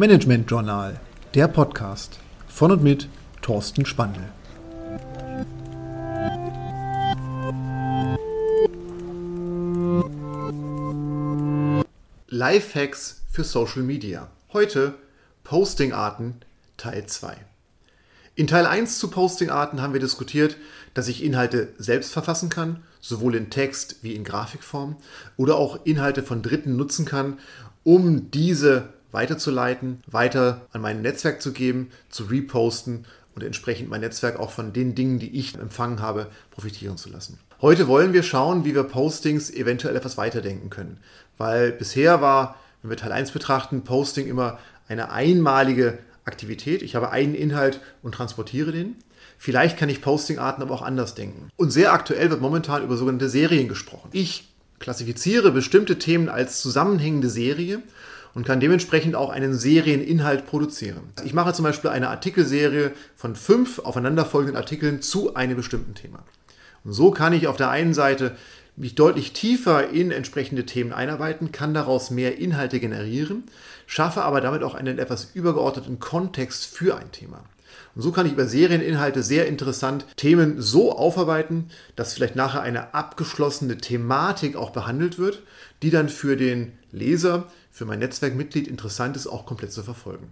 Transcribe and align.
Management 0.00 0.50
Journal, 0.50 0.98
der 1.34 1.46
Podcast 1.46 2.20
von 2.48 2.72
und 2.72 2.82
mit 2.82 3.06
Thorsten 3.42 3.84
Spandl. 3.84 4.22
Lifehacks 12.28 13.24
für 13.30 13.44
Social 13.44 13.82
Media. 13.82 14.30
Heute 14.54 14.94
Postingarten 15.44 16.36
Teil 16.78 17.04
2. 17.04 17.36
In 18.36 18.46
Teil 18.46 18.64
1 18.64 18.98
zu 18.98 19.10
Postingarten 19.10 19.82
haben 19.82 19.92
wir 19.92 20.00
diskutiert, 20.00 20.56
dass 20.94 21.08
ich 21.08 21.22
Inhalte 21.22 21.74
selbst 21.76 22.14
verfassen 22.14 22.48
kann, 22.48 22.82
sowohl 23.02 23.34
in 23.34 23.50
Text 23.50 23.96
wie 24.00 24.14
in 24.14 24.24
Grafikform, 24.24 24.96
oder 25.36 25.56
auch 25.56 25.84
Inhalte 25.84 26.22
von 26.22 26.40
Dritten 26.40 26.76
nutzen 26.76 27.04
kann, 27.04 27.38
um 27.84 28.30
diese 28.30 28.94
weiterzuleiten, 29.12 30.02
weiter 30.06 30.66
an 30.72 30.80
mein 30.80 31.02
Netzwerk 31.02 31.42
zu 31.42 31.52
geben, 31.52 31.90
zu 32.08 32.24
reposten 32.24 33.06
und 33.34 33.44
entsprechend 33.44 33.88
mein 33.88 34.00
Netzwerk 34.00 34.38
auch 34.38 34.50
von 34.50 34.72
den 34.72 34.94
Dingen, 34.94 35.18
die 35.18 35.38
ich 35.38 35.54
empfangen 35.54 36.00
habe, 36.00 36.26
profitieren 36.50 36.96
zu 36.96 37.10
lassen. 37.10 37.38
Heute 37.60 37.88
wollen 37.88 38.12
wir 38.12 38.22
schauen, 38.22 38.64
wie 38.64 38.74
wir 38.74 38.84
Postings 38.84 39.50
eventuell 39.50 39.96
etwas 39.96 40.16
weiterdenken 40.16 40.70
können, 40.70 40.98
weil 41.36 41.72
bisher 41.72 42.20
war, 42.20 42.56
wenn 42.82 42.90
wir 42.90 42.96
Teil 42.96 43.12
1 43.12 43.32
betrachten, 43.32 43.82
Posting 43.82 44.26
immer 44.26 44.58
eine 44.88 45.10
einmalige 45.10 45.98
Aktivität. 46.24 46.82
Ich 46.82 46.96
habe 46.96 47.10
einen 47.10 47.34
Inhalt 47.34 47.80
und 48.02 48.14
transportiere 48.14 48.72
den. 48.72 48.96
Vielleicht 49.38 49.78
kann 49.78 49.88
ich 49.88 50.02
Postingarten 50.02 50.62
aber 50.62 50.74
auch 50.74 50.82
anders 50.82 51.14
denken. 51.14 51.50
Und 51.56 51.70
sehr 51.70 51.92
aktuell 51.92 52.30
wird 52.30 52.40
momentan 52.40 52.82
über 52.82 52.96
sogenannte 52.96 53.28
Serien 53.28 53.68
gesprochen. 53.68 54.08
Ich 54.12 54.48
klassifiziere 54.78 55.50
bestimmte 55.50 55.98
Themen 55.98 56.28
als 56.28 56.60
zusammenhängende 56.60 57.30
Serie 57.30 57.82
und 58.34 58.46
kann 58.46 58.60
dementsprechend 58.60 59.16
auch 59.16 59.30
einen 59.30 59.54
Serieninhalt 59.54 60.46
produzieren. 60.46 61.00
Ich 61.24 61.34
mache 61.34 61.52
zum 61.52 61.64
Beispiel 61.64 61.90
eine 61.90 62.08
Artikelserie 62.08 62.92
von 63.16 63.34
fünf 63.36 63.80
aufeinanderfolgenden 63.80 64.56
Artikeln 64.56 65.02
zu 65.02 65.34
einem 65.34 65.56
bestimmten 65.56 65.94
Thema. 65.94 66.24
Und 66.84 66.92
so 66.92 67.10
kann 67.10 67.32
ich 67.32 67.46
auf 67.46 67.56
der 67.56 67.70
einen 67.70 67.94
Seite 67.94 68.36
mich 68.76 68.94
deutlich 68.94 69.32
tiefer 69.32 69.90
in 69.90 70.10
entsprechende 70.10 70.64
Themen 70.64 70.92
einarbeiten, 70.92 71.52
kann 71.52 71.74
daraus 71.74 72.10
mehr 72.10 72.38
Inhalte 72.38 72.80
generieren, 72.80 73.44
schaffe 73.86 74.22
aber 74.22 74.40
damit 74.40 74.62
auch 74.62 74.74
einen 74.74 74.98
etwas 74.98 75.32
übergeordneten 75.34 75.98
Kontext 75.98 76.66
für 76.66 76.96
ein 76.96 77.12
Thema. 77.12 77.44
Und 77.94 78.02
so 78.02 78.12
kann 78.12 78.26
ich 78.26 78.32
über 78.32 78.46
Serieninhalte 78.46 79.22
sehr 79.22 79.46
interessant 79.46 80.06
Themen 80.16 80.60
so 80.60 80.96
aufarbeiten, 80.96 81.70
dass 81.96 82.14
vielleicht 82.14 82.36
nachher 82.36 82.62
eine 82.62 82.94
abgeschlossene 82.94 83.78
Thematik 83.78 84.56
auch 84.56 84.70
behandelt 84.70 85.18
wird, 85.18 85.42
die 85.82 85.90
dann 85.90 86.08
für 86.08 86.36
den 86.36 86.72
Leser, 86.92 87.46
für 87.70 87.84
mein 87.84 87.98
Netzwerkmitglied 87.98 88.68
interessant 88.68 89.16
ist, 89.16 89.26
auch 89.26 89.46
komplett 89.46 89.72
zu 89.72 89.82
verfolgen. 89.82 90.28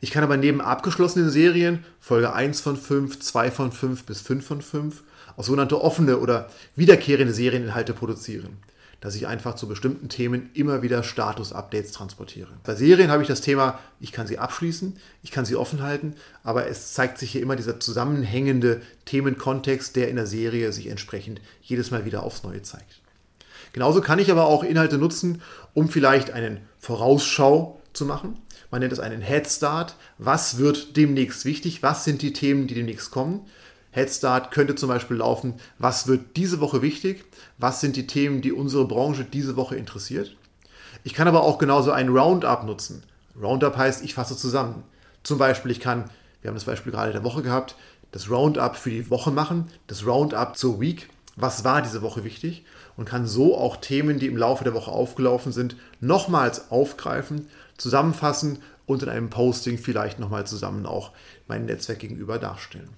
Ich 0.00 0.10
kann 0.10 0.22
aber 0.22 0.36
neben 0.36 0.60
abgeschlossenen 0.60 1.30
Serien, 1.30 1.84
Folge 2.00 2.32
1 2.32 2.60
von 2.60 2.76
5, 2.76 3.18
2 3.18 3.50
von 3.50 3.72
5 3.72 4.04
bis 4.04 4.20
5 4.20 4.46
von 4.46 4.62
5, 4.62 5.02
auch 5.36 5.44
sogenannte 5.44 5.80
offene 5.80 6.18
oder 6.18 6.48
wiederkehrende 6.76 7.32
Serieninhalte 7.32 7.94
produzieren 7.94 8.58
dass 9.00 9.14
ich 9.14 9.26
einfach 9.26 9.54
zu 9.54 9.68
bestimmten 9.68 10.08
Themen 10.08 10.50
immer 10.54 10.82
wieder 10.82 11.02
Status-Updates 11.02 11.92
transportiere. 11.92 12.50
Bei 12.64 12.74
Serien 12.74 13.10
habe 13.10 13.22
ich 13.22 13.28
das 13.28 13.40
Thema, 13.40 13.78
ich 14.00 14.12
kann 14.12 14.26
sie 14.26 14.38
abschließen, 14.38 14.96
ich 15.22 15.30
kann 15.30 15.44
sie 15.44 15.56
offen 15.56 15.82
halten, 15.82 16.14
aber 16.42 16.66
es 16.66 16.94
zeigt 16.94 17.18
sich 17.18 17.32
hier 17.32 17.42
immer 17.42 17.56
dieser 17.56 17.78
zusammenhängende 17.78 18.82
Themenkontext, 19.04 19.94
der 19.94 20.08
in 20.08 20.16
der 20.16 20.26
Serie 20.26 20.72
sich 20.72 20.88
entsprechend 20.88 21.40
jedes 21.62 21.90
Mal 21.90 22.04
wieder 22.04 22.22
aufs 22.22 22.42
Neue 22.42 22.62
zeigt. 22.62 23.00
Genauso 23.72 24.00
kann 24.00 24.18
ich 24.18 24.30
aber 24.30 24.46
auch 24.46 24.64
Inhalte 24.64 24.98
nutzen, 24.98 25.42
um 25.74 25.88
vielleicht 25.88 26.30
einen 26.30 26.60
Vorausschau 26.78 27.80
zu 27.92 28.06
machen. 28.06 28.38
Man 28.70 28.80
nennt 28.80 28.92
es 28.92 29.00
einen 29.00 29.22
Head 29.22 29.48
Start. 29.48 29.94
Was 30.18 30.58
wird 30.58 30.96
demnächst 30.96 31.44
wichtig? 31.44 31.82
Was 31.82 32.04
sind 32.04 32.22
die 32.22 32.32
Themen, 32.32 32.66
die 32.66 32.74
demnächst 32.74 33.10
kommen? 33.10 33.46
Headstart 33.98 34.50
könnte 34.50 34.74
zum 34.74 34.88
Beispiel 34.88 35.18
laufen, 35.18 35.54
was 35.78 36.06
wird 36.06 36.36
diese 36.36 36.60
Woche 36.60 36.82
wichtig, 36.82 37.24
was 37.58 37.80
sind 37.80 37.96
die 37.96 38.06
Themen, 38.06 38.40
die 38.40 38.52
unsere 38.52 38.86
Branche 38.86 39.24
diese 39.24 39.56
Woche 39.56 39.76
interessiert. 39.76 40.36
Ich 41.04 41.14
kann 41.14 41.28
aber 41.28 41.42
auch 41.42 41.58
genauso 41.58 41.92
ein 41.92 42.08
Roundup 42.08 42.64
nutzen. 42.64 43.02
Roundup 43.40 43.76
heißt, 43.76 44.04
ich 44.04 44.14
fasse 44.14 44.36
zusammen. 44.36 44.82
Zum 45.22 45.38
Beispiel, 45.38 45.70
ich 45.70 45.80
kann, 45.80 46.10
wir 46.40 46.48
haben 46.48 46.56
das 46.56 46.64
Beispiel 46.64 46.92
gerade 46.92 47.12
der 47.12 47.24
Woche 47.24 47.42
gehabt, 47.42 47.76
das 48.12 48.30
Roundup 48.30 48.76
für 48.76 48.90
die 48.90 49.10
Woche 49.10 49.30
machen, 49.30 49.68
das 49.86 50.06
Roundup 50.06 50.56
zur 50.56 50.80
Week. 50.80 51.08
Was 51.36 51.62
war 51.62 51.82
diese 51.82 52.02
Woche 52.02 52.24
wichtig? 52.24 52.64
Und 52.96 53.04
kann 53.04 53.26
so 53.26 53.56
auch 53.56 53.76
Themen, 53.76 54.18
die 54.18 54.26
im 54.26 54.36
Laufe 54.36 54.64
der 54.64 54.74
Woche 54.74 54.90
aufgelaufen 54.90 55.52
sind, 55.52 55.76
nochmals 56.00 56.70
aufgreifen, 56.70 57.48
zusammenfassen 57.76 58.58
und 58.86 59.02
in 59.02 59.08
einem 59.08 59.30
Posting 59.30 59.78
vielleicht 59.78 60.18
nochmal 60.18 60.46
zusammen 60.46 60.86
auch 60.86 61.12
mein 61.46 61.66
Netzwerk 61.66 62.00
gegenüber 62.00 62.38
darstellen. 62.38 62.88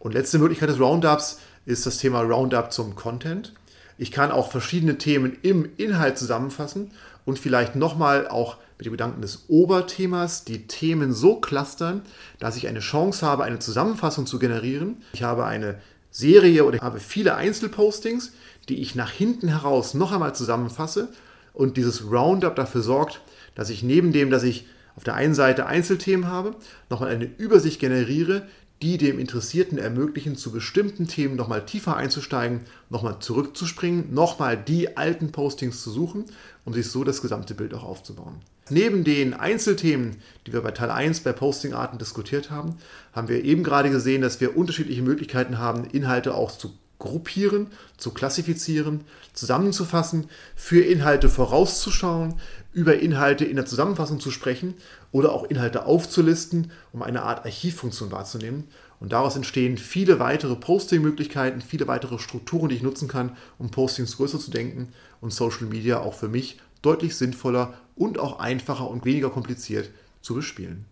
Und 0.00 0.14
letzte 0.14 0.38
Möglichkeit 0.38 0.70
des 0.70 0.80
Roundups 0.80 1.38
ist 1.66 1.84
das 1.84 1.98
Thema 1.98 2.22
Roundup 2.22 2.72
zum 2.72 2.96
Content. 2.96 3.52
Ich 3.98 4.10
kann 4.10 4.32
auch 4.32 4.50
verschiedene 4.50 4.96
Themen 4.96 5.36
im 5.42 5.68
Inhalt 5.76 6.16
zusammenfassen 6.16 6.90
und 7.26 7.38
vielleicht 7.38 7.76
nochmal 7.76 8.26
auch 8.26 8.56
mit 8.78 8.86
dem 8.86 8.92
Gedanken 8.92 9.20
des 9.20 9.44
Oberthemas 9.48 10.44
die 10.44 10.66
Themen 10.66 11.12
so 11.12 11.36
clustern, 11.36 12.00
dass 12.38 12.56
ich 12.56 12.66
eine 12.66 12.80
Chance 12.80 13.26
habe, 13.26 13.44
eine 13.44 13.58
Zusammenfassung 13.58 14.24
zu 14.24 14.38
generieren. 14.38 15.02
Ich 15.12 15.22
habe 15.22 15.44
eine 15.44 15.78
Serie 16.10 16.64
oder 16.64 16.78
habe 16.78 16.98
viele 16.98 17.34
Einzelpostings, 17.34 18.32
die 18.70 18.80
ich 18.80 18.94
nach 18.94 19.10
hinten 19.10 19.48
heraus 19.48 19.92
noch 19.92 20.12
einmal 20.12 20.34
zusammenfasse 20.34 21.08
und 21.52 21.76
dieses 21.76 22.10
Roundup 22.10 22.56
dafür 22.56 22.80
sorgt, 22.80 23.20
dass 23.54 23.68
ich 23.68 23.82
neben 23.82 24.12
dem, 24.12 24.30
dass 24.30 24.44
ich 24.44 24.66
auf 24.96 25.04
der 25.04 25.14
einen 25.14 25.34
Seite 25.34 25.66
Einzelthemen 25.66 26.26
habe, 26.26 26.54
nochmal 26.88 27.10
eine 27.10 27.26
Übersicht 27.26 27.80
generiere, 27.80 28.46
die 28.82 28.96
dem 28.96 29.18
Interessierten 29.18 29.78
ermöglichen, 29.78 30.36
zu 30.36 30.52
bestimmten 30.52 31.06
Themen 31.06 31.36
nochmal 31.36 31.66
tiefer 31.66 31.96
einzusteigen, 31.96 32.60
nochmal 32.88 33.18
zurückzuspringen, 33.20 34.14
nochmal 34.14 34.56
die 34.56 34.96
alten 34.96 35.32
Postings 35.32 35.82
zu 35.82 35.90
suchen, 35.90 36.24
um 36.64 36.72
sich 36.72 36.88
so 36.88 37.04
das 37.04 37.20
gesamte 37.20 37.54
Bild 37.54 37.74
auch 37.74 37.84
aufzubauen. 37.84 38.36
Neben 38.70 39.04
den 39.04 39.34
Einzelthemen, 39.34 40.16
die 40.46 40.52
wir 40.52 40.62
bei 40.62 40.70
Teil 40.70 40.90
1 40.90 41.20
bei 41.20 41.32
Postingarten 41.32 41.98
diskutiert 41.98 42.50
haben, 42.50 42.76
haben 43.12 43.28
wir 43.28 43.44
eben 43.44 43.64
gerade 43.64 43.90
gesehen, 43.90 44.22
dass 44.22 44.40
wir 44.40 44.56
unterschiedliche 44.56 45.02
Möglichkeiten 45.02 45.58
haben, 45.58 45.84
Inhalte 45.84 46.34
auch 46.34 46.52
zu 46.52 46.72
gruppieren, 47.00 47.66
zu 47.96 48.12
klassifizieren, 48.12 49.00
zusammenzufassen, 49.32 50.28
für 50.54 50.82
Inhalte 50.82 51.28
vorauszuschauen, 51.28 52.34
über 52.72 53.00
Inhalte 53.00 53.44
in 53.44 53.56
der 53.56 53.66
Zusammenfassung 53.66 54.20
zu 54.20 54.30
sprechen 54.30 54.74
oder 55.10 55.32
auch 55.32 55.44
Inhalte 55.44 55.86
aufzulisten, 55.86 56.70
um 56.92 57.02
eine 57.02 57.22
Art 57.22 57.44
Archivfunktion 57.44 58.12
wahrzunehmen. 58.12 58.68
Und 59.00 59.12
daraus 59.12 59.34
entstehen 59.34 59.78
viele 59.78 60.20
weitere 60.20 60.54
Posting-Möglichkeiten, 60.54 61.62
viele 61.62 61.88
weitere 61.88 62.18
Strukturen, 62.18 62.68
die 62.68 62.76
ich 62.76 62.82
nutzen 62.82 63.08
kann, 63.08 63.36
um 63.58 63.70
Postings 63.70 64.18
größer 64.18 64.38
zu 64.38 64.52
denken 64.52 64.92
und 65.20 65.32
Social 65.32 65.66
Media 65.66 65.98
auch 66.00 66.14
für 66.14 66.28
mich 66.28 66.60
deutlich 66.82 67.16
sinnvoller 67.16 67.74
und 67.96 68.18
auch 68.18 68.38
einfacher 68.38 68.88
und 68.88 69.04
weniger 69.04 69.30
kompliziert 69.30 69.90
zu 70.22 70.34
bespielen. 70.34 70.84